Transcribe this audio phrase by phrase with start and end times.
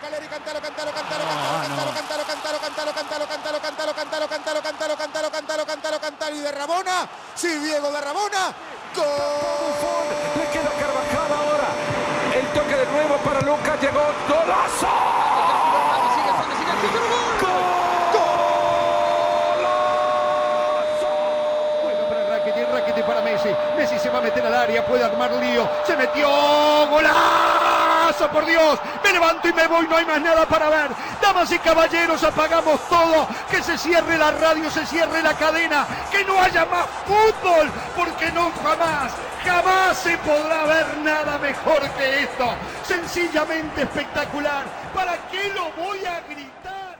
[0.00, 5.30] Caleri, cantalo, cantalo, cantalo, cantalo, cantalo, cantalo, cantalo, cantalo, cantalo, cantalo, cantalo, cantalo, cantalo, cantalo,
[5.30, 8.54] cantalo, cantalo, cantalo, y de Ramona, sí, Diego de Ramona,
[8.96, 10.06] gol.
[10.36, 11.68] Le queda Carvajal ahora.
[12.34, 13.80] El toque de nuevo para Lucas.
[13.80, 14.00] Llegó.
[14.28, 14.88] ¡Golazo!
[23.24, 23.50] Messi.
[23.76, 25.68] Messi se va a meter al área, puede armar lío.
[25.86, 26.28] Se metió.
[26.88, 27.49] ¡Golazo!
[28.10, 28.78] Por Dios.
[29.04, 29.86] Me levanto y me voy.
[29.86, 30.90] No hay más nada para ver.
[31.22, 33.28] Damas y caballeros, apagamos todo.
[33.48, 35.86] Que se cierre la radio, se cierre la cadena.
[36.10, 37.70] Que no haya más fútbol.
[37.96, 39.12] Porque no jamás,
[39.44, 42.52] jamás se podrá ver nada mejor que esto.
[42.82, 44.64] Sencillamente espectacular.
[44.92, 46.98] ¿Para qué lo voy a gritar?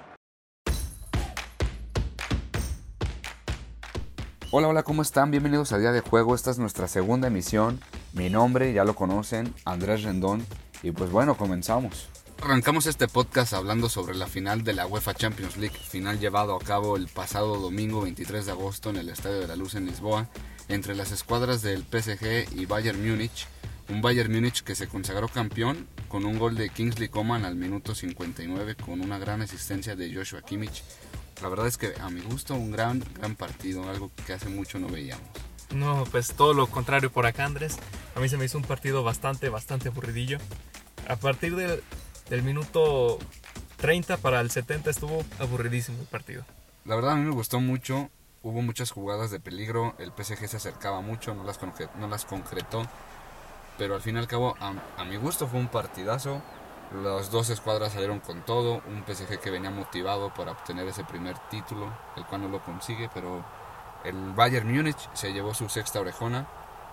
[4.52, 5.32] Hola, hola, ¿cómo están?
[5.32, 6.36] Bienvenidos a Día de Juego.
[6.36, 7.80] Esta es nuestra segunda emisión.
[8.12, 10.46] Mi nombre, ya lo conocen, Andrés Rendón.
[10.82, 12.08] Y pues bueno, comenzamos.
[12.42, 16.58] Arrancamos este podcast hablando sobre la final de la UEFA Champions League, final llevado a
[16.58, 20.26] cabo el pasado domingo 23 de agosto en el Estadio de la Luz en Lisboa,
[20.68, 23.46] entre las escuadras del PSG y Bayern Múnich.
[23.90, 27.94] Un Bayern Múnich que se consagró campeón con un gol de Kingsley Coman al minuto
[27.94, 30.82] 59 con una gran asistencia de Joshua Kimmich.
[31.42, 34.78] La verdad es que a mi gusto un gran, gran partido, algo que hace mucho
[34.78, 35.28] no veíamos.
[35.74, 37.76] No, pues todo lo contrario por acá, Andrés.
[38.14, 40.38] A mí se me hizo un partido bastante, bastante aburridillo.
[41.10, 43.18] A partir del, minuto
[43.78, 46.44] 30 para el 70 estuvo aburridísimo el partido.
[46.84, 48.10] La verdad a mí me gustó mucho,
[48.42, 52.86] hubo muchas jugadas de peligro, el PSG se acercaba mucho, no las, no concretó,
[53.76, 56.42] pero al fin y al cabo a, a mi gusto fue un partidazo.
[57.02, 61.36] Las dos escuadras salieron con todo, un PSG que venía motivado para obtener ese primer
[61.50, 63.44] título, el cual no lo consigue, pero
[64.04, 66.46] el Bayern Múnich se llevó su sexta orejona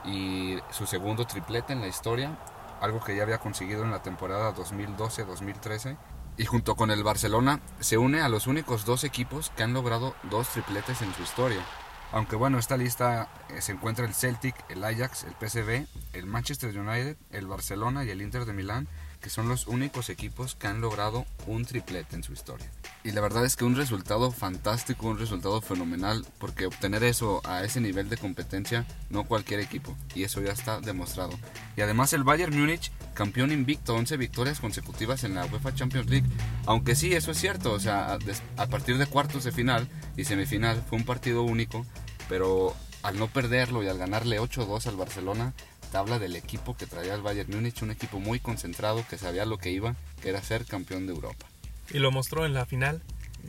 [0.06, 2.36] y su segundo triplete en la historia,
[2.82, 5.98] algo que ya había conseguido en la temporada 2012-2013.
[6.38, 10.16] Y junto con el Barcelona se une a los únicos dos equipos que han logrado
[10.30, 11.64] dos tripletes en su historia.
[12.12, 16.78] Aunque bueno, esta lista eh, se encuentra el Celtic, el Ajax, el PSV, el Manchester
[16.78, 18.88] United, el Barcelona y el Inter de Milán,
[19.22, 22.70] que son los únicos equipos que han logrado un triplete en su historia.
[23.04, 27.64] Y la verdad es que un resultado fantástico, un resultado fenomenal, porque obtener eso a
[27.64, 31.32] ese nivel de competencia no cualquier equipo, y eso ya está demostrado.
[31.76, 36.28] Y además el Bayern Múnich, campeón invicto, 11 victorias consecutivas en la UEFA Champions League,
[36.66, 38.18] aunque sí, eso es cierto, o sea,
[38.58, 41.86] a, partir de cuartos de final y semifinal fue un partido único,
[42.30, 45.54] pero al no perderlo y al ganarle 8-2 al Barcelona,
[45.94, 49.58] habla del equipo que traía el Bayern Múnich, un equipo muy concentrado que sabía lo
[49.58, 51.46] que iba, que era ser campeón de Europa.
[51.92, 53.02] Y lo mostró en la final,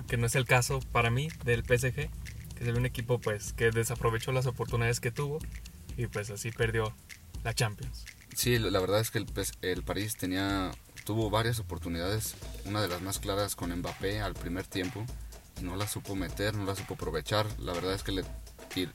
[0.07, 2.11] que no es el caso para mí del PSG, que
[2.61, 5.39] es un equipo pues que desaprovechó las oportunidades que tuvo
[5.97, 6.95] y pues así perdió
[7.45, 8.05] la Champions.
[8.35, 9.27] Sí, la verdad es que el,
[9.63, 10.71] el París tenía,
[11.05, 15.05] tuvo varias oportunidades, una de las más claras con Mbappé al primer tiempo,
[15.61, 18.25] no la supo meter, no la supo aprovechar, la verdad es que le,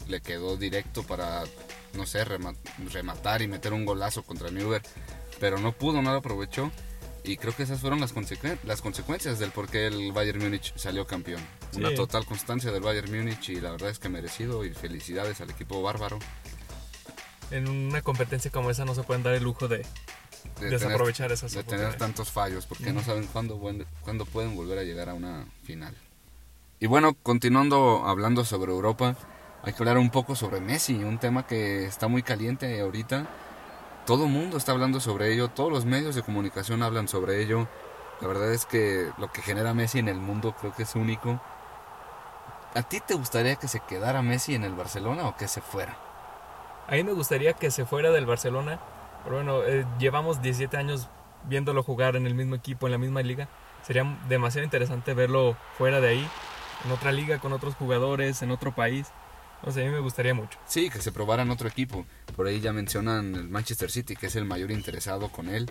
[0.07, 1.43] le quedó directo para,
[1.93, 2.55] no sé, rema-
[2.91, 4.81] rematar y meter un golazo contra Müller,
[5.39, 6.71] pero no pudo, no lo aprovechó,
[7.25, 10.73] y creo que esas fueron las, consecu- las consecuencias del por qué el Bayern Múnich
[10.75, 11.41] salió campeón.
[11.75, 11.95] Una Sí.
[11.95, 15.81] total constancia del Bayern Múnich y la verdad es que merecido y felicidades al equipo
[15.81, 16.19] bárbaro.
[17.51, 19.85] En una competencia como esa no se pueden dar el lujo de, de
[20.55, 23.59] tener- desaprovechar esas de tener tantos fallos porque no saben cuándo,
[24.01, 25.95] cuándo pueden volver a llegar a una final.
[26.79, 29.15] Y bueno, continuando hablando sobre Europa,
[29.63, 33.25] hay que hablar un poco sobre Messi, un tema que está muy caliente ahorita.
[34.05, 37.69] Todo el mundo está hablando sobre ello, todos los medios de comunicación hablan sobre ello.
[38.19, 41.41] La verdad es que lo que genera Messi en el mundo creo que es único.
[42.75, 45.97] ¿A ti te gustaría que se quedara Messi en el Barcelona o que se fuera?
[46.89, 48.81] A mí me gustaría que se fuera del Barcelona,
[49.23, 51.07] pero bueno, eh, llevamos 17 años
[51.47, 53.47] viéndolo jugar en el mismo equipo, en la misma liga.
[53.83, 56.27] Sería demasiado interesante verlo fuera de ahí,
[56.83, 59.13] en otra liga, con otros jugadores, en otro país.
[59.65, 60.59] O sea, a mí me gustaría mucho.
[60.67, 62.05] Sí, que se probara en otro equipo.
[62.35, 65.69] Por ahí ya mencionan el Manchester City, que es el mayor interesado con él,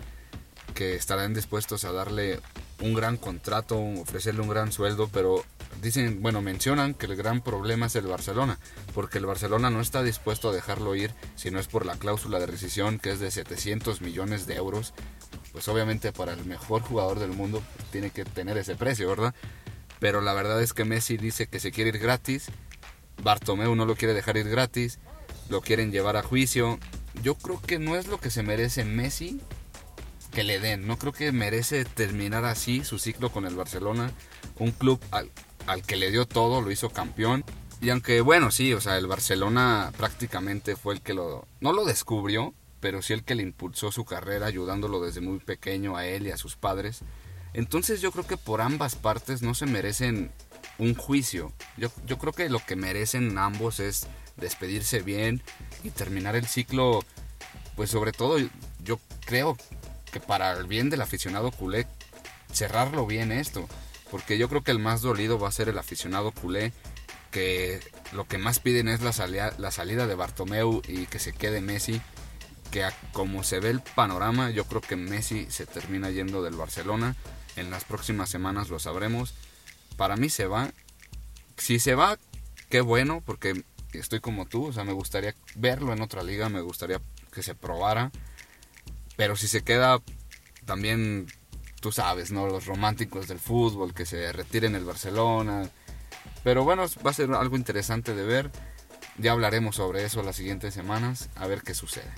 [0.73, 2.39] que estarán dispuestos a darle
[2.81, 5.43] un gran contrato, ofrecerle un gran sueldo, pero
[5.81, 8.57] dicen, bueno, mencionan que el gran problema es el Barcelona,
[8.93, 12.39] porque el Barcelona no está dispuesto a dejarlo ir si no es por la cláusula
[12.39, 14.93] de rescisión que es de 700 millones de euros.
[15.51, 19.35] Pues obviamente para el mejor jugador del mundo tiene que tener ese precio, ¿verdad?
[19.99, 22.49] Pero la verdad es que Messi dice que se quiere ir gratis
[23.23, 24.99] Bartomeu no lo quiere dejar ir gratis,
[25.49, 26.79] lo quieren llevar a juicio.
[27.21, 29.39] Yo creo que no es lo que se merece Messi
[30.33, 30.87] que le den.
[30.87, 34.11] No creo que merece terminar así su ciclo con el Barcelona.
[34.57, 35.31] Un club al,
[35.83, 37.43] que le dio todo, lo hizo campeón.
[37.81, 41.47] Y aunque, bueno, sí, o sea, el Barcelona prácticamente fue el que lo...
[41.59, 45.95] No lo descubrió, pero sí el que le impulsó su carrera, ayudándolo desde muy pequeño
[45.95, 47.01] a él y a sus padres.
[47.53, 50.31] Entonces yo creo que por ambas partes no se merecen
[50.77, 51.53] un juicio.
[51.77, 55.41] Yo, yo creo que lo que merecen ambos es despedirse bien
[55.83, 57.03] y terminar el ciclo,
[57.75, 58.37] pues sobre todo
[58.83, 59.57] yo creo
[60.11, 61.87] que para el bien del aficionado culé,
[62.51, 63.67] cerrarlo bien esto.
[64.11, 66.71] Porque yo creo que el más dolido va a ser el aficionado culé,
[67.31, 67.79] que
[68.11, 71.61] lo que más piden es la salida, la salida de Bartomeu y que se quede
[71.61, 71.99] Messi.
[72.69, 77.15] Que como se ve el panorama, yo creo que Messi se termina yendo del Barcelona.
[77.55, 79.33] En las próximas semanas lo sabremos.
[79.97, 80.71] Para mí se va.
[81.57, 82.17] Si se va,
[82.69, 83.63] qué bueno, porque
[83.93, 84.67] estoy como tú.
[84.67, 87.01] O sea, me gustaría verlo en otra liga, me gustaría
[87.31, 88.11] que se probara.
[89.15, 90.01] Pero si se queda,
[90.65, 91.27] también
[91.79, 92.47] tú sabes, ¿no?
[92.47, 95.69] Los románticos del fútbol, que se retiren el Barcelona.
[96.43, 98.51] Pero bueno, va a ser algo interesante de ver.
[99.17, 102.11] Ya hablaremos sobre eso las siguientes semanas, a ver qué sucede.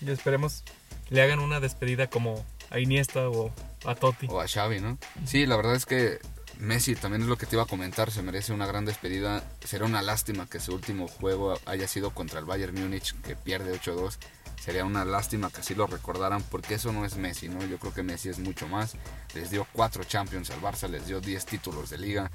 [0.00, 0.64] Y esperemos
[1.10, 3.52] le hagan una despedida como a Iniesta o
[3.84, 4.26] a Totti.
[4.30, 4.98] O a Xavi, ¿no?
[5.26, 6.18] Sí, la verdad es que
[6.62, 9.42] Messi también es lo que te iba a comentar, se merece una gran despedida.
[9.64, 13.78] Será una lástima que su último juego haya sido contra el Bayern Múnich, que pierde
[13.78, 14.16] 8-2
[14.62, 17.64] sería una lástima que así lo recordaran porque eso no es Messi, ¿no?
[17.64, 18.94] Yo creo que Messi es mucho más.
[19.34, 22.30] Les dio cuatro Champions al Barça, les dio 10 títulos de liga.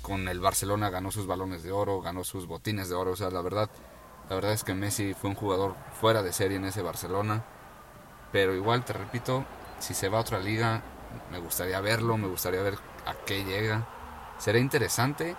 [0.00, 3.10] Con el Barcelona ganó sus balones de oro, ganó sus botines de oro.
[3.10, 3.68] O sea, la verdad,
[4.30, 7.44] la verdad es que Messi fue un jugador fuera de serie en ese Barcelona.
[8.32, 9.44] Pero igual, te repito,
[9.78, 10.82] si se va a otra liga,
[11.30, 13.86] me gustaría verlo, me gustaría ver a qué llega.
[14.38, 15.36] Será interesante.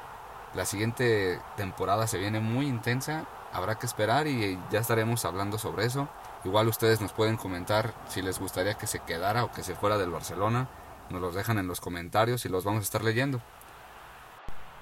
[0.54, 5.86] La siguiente temporada se viene muy intensa habrá que esperar y ya estaremos hablando sobre
[5.86, 6.10] eso.
[6.44, 9.98] Igual ustedes nos pueden comentar si les gustaría que se quedara o que se fuera
[9.98, 10.68] del Barcelona.
[11.10, 13.40] Nos los dejan en los comentarios y los vamos a estar leyendo.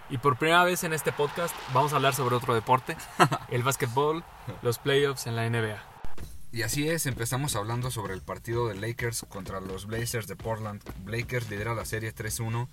[0.10, 2.98] Y por primera vez en este podcast vamos a hablar sobre otro deporte,
[3.50, 4.24] el básquetbol,
[4.62, 5.91] los playoffs en la NBA.
[6.52, 10.82] Y así es, empezamos hablando sobre el partido de Lakers contra los Blazers de Portland.
[11.06, 12.68] Lakers lidera la serie 3-1.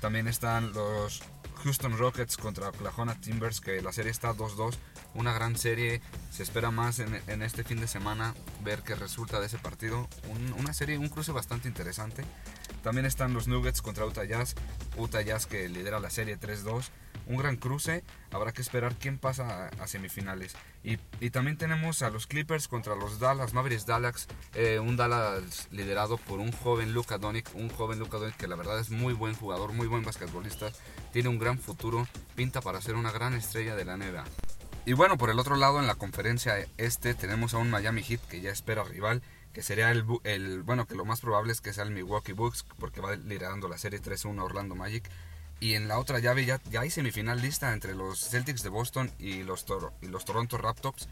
[0.00, 1.22] También están los
[1.64, 4.76] Houston Rockets contra Oklahoma Timbers, que la serie está 2-2
[5.14, 6.00] una gran serie.
[6.30, 10.08] Se espera más en, este fin de semana ver qué resulta de ese partido.
[10.58, 12.24] una serie, un cruce bastante interesante.
[12.82, 14.54] También están los Nuggets contra Utah Jazz.
[14.96, 16.90] Utah Jazz que lidera la serie 3-2.
[17.26, 18.04] Un gran cruce.
[18.30, 20.54] Habrá que esperar quién pasa a, semifinales.
[20.82, 20.98] Y,
[21.30, 24.26] también tenemos a los Clippers contra los Dallas Mavericks Dallas.
[24.54, 27.54] Eh, un Dallas liderado por un joven Luka Doncic.
[27.54, 30.70] Un joven Luka Doncic que la verdad es muy buen jugador, muy buen basquetbolista.
[31.12, 32.06] Tiene un gran futuro.
[32.34, 34.24] Pinta para ser una gran estrella de la NBA.
[34.86, 38.20] Y bueno, por el otro lado, en la conferencia este tenemos a un Miami Heat
[38.28, 39.22] que ya espera rival,
[39.54, 42.66] que sería el, el bueno, que lo más probable es que sea el Milwaukee Bucks,
[42.78, 45.08] porque va liderando la serie 3-1 Orlando Magic.
[45.64, 49.10] Y en la otra llave ya, ya hay semifinal lista entre los Celtics de Boston
[49.18, 51.08] y los, Toro, y los Toronto Raptors.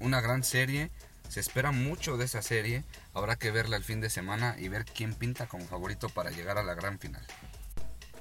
[0.00, 0.90] Una gran serie,
[1.28, 2.82] se espera mucho de esa serie.
[3.12, 6.58] Habrá que verla el fin de semana y ver quién pinta como favorito para llegar
[6.58, 7.24] a la gran final.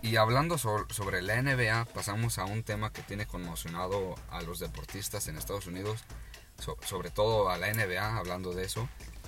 [0.03, 5.27] Y hablando sobre la NBA, pasamos a un tema que tiene conmocionado a los deportistas
[5.27, 6.03] en Estados Unidos,
[6.85, 8.87] sobre todo a la NBA, hablando de eso,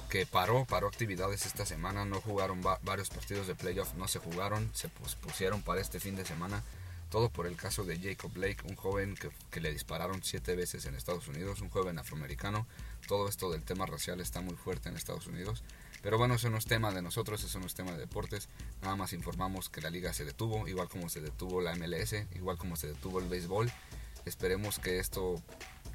[0.10, 4.70] que paró, paró actividades esta semana, no jugaron varios partidos de playoff, no se jugaron,
[4.74, 6.64] se pusieron para este fin de semana,
[7.10, 10.86] todo por el caso de Jacob Blake, un joven que, que le dispararon siete veces
[10.86, 12.68] en Estados Unidos, un joven afroamericano,
[13.08, 15.64] todo esto del tema racial está muy fuerte en Estados Unidos
[16.06, 18.48] pero bueno, eso no es tema de nosotros, eso no es tema de deportes.
[18.84, 22.60] Nada más informamos que la liga se detuvo, igual como se detuvo la MLS, igual
[22.60, 23.72] como se detuvo el béisbol.
[24.24, 25.42] Esperemos que esto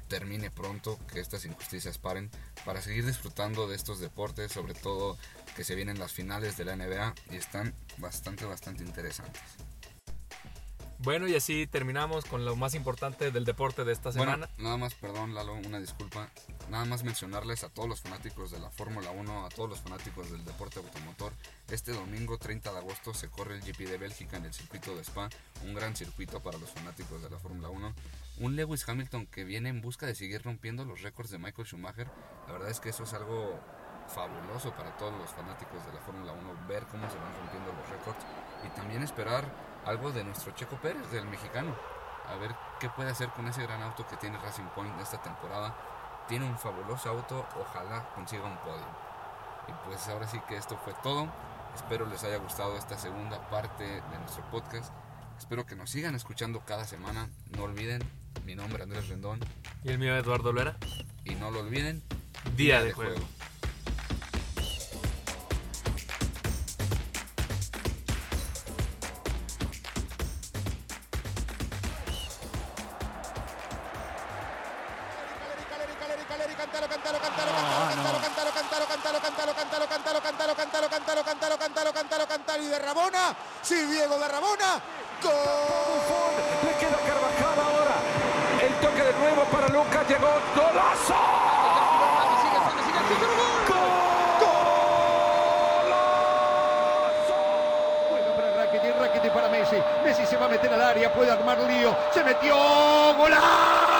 [0.09, 2.29] termine pronto, que estas injusticias paren,
[2.65, 5.17] para seguir disfrutando de estos deportes, sobre todo
[5.55, 9.41] que se vienen las finales de la NBA y están bastante, bastante interesantes.
[11.03, 14.45] Bueno, y así terminamos con lo más importante del deporte de esta semana.
[14.45, 16.29] Bueno, nada más, perdón Lalo, una disculpa.
[16.69, 20.29] Nada más mencionarles a todos los fanáticos de la Fórmula 1, a todos los fanáticos
[20.29, 21.33] del deporte automotor.
[21.71, 25.01] Este domingo 30 de agosto se corre el GP de Bélgica en el circuito de
[25.01, 25.27] Spa,
[25.65, 27.93] un gran circuito para los fanáticos de la Fórmula 1.
[28.41, 32.11] Un Lewis Hamilton que viene en busca de seguir rompiendo los récords de Michael Schumacher.
[32.45, 33.59] La verdad es que eso es algo
[34.07, 37.89] fabuloso para todos los fanáticos de la Fórmula 1, ver cómo se van rompiendo los
[37.89, 38.23] récords
[38.63, 41.75] y también esperar algo de nuestro Checo Pérez, del mexicano.
[42.27, 45.75] A ver qué puede hacer con ese gran auto que tiene Racing Point esta temporada.
[46.27, 48.85] Tiene un fabuloso auto, ojalá consiga un podio.
[49.67, 51.27] Y pues ahora sí que esto fue todo.
[51.75, 54.93] Espero les haya gustado esta segunda parte de nuestro podcast.
[55.37, 57.29] Espero que nos sigan escuchando cada semana.
[57.57, 58.01] No olviden,
[58.45, 59.39] mi nombre es Andrés Rendón.
[59.83, 60.77] Y el mío Eduardo Lera.
[61.25, 62.03] Y no lo olviden,
[62.55, 63.15] día, de, juego.
[84.01, 84.81] Diego de Ramona.
[85.21, 86.33] Gol.
[86.65, 87.95] Le queda Carvajal ahora.
[88.59, 90.07] El toque de nuevo para Lucas.
[90.09, 90.27] Llegó.
[90.55, 91.13] ¡Golazo!
[98.99, 99.75] Rakitic para Messi.
[100.03, 101.95] Messi se va a meter al área, puede armar lío.
[102.11, 102.55] Se metió.
[102.55, 103.90] ¡Golazo!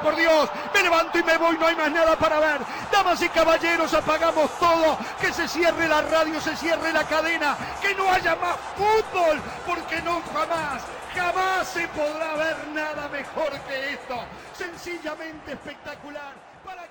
[0.00, 0.48] Por Dios.
[0.72, 2.60] Me levanto y me voy, no hay más nada para ver.
[2.90, 4.98] Damas y caballeros, apagamos todo.
[5.20, 7.56] Que se cierre la radio, se cierre la cadena.
[7.80, 9.40] Que no haya más fútbol.
[9.66, 10.82] Porque no jamás,
[11.14, 14.16] jamás se podrá ver nada mejor que esto.
[14.56, 16.32] Sencillamente espectacular.
[16.64, 16.83] ¿Para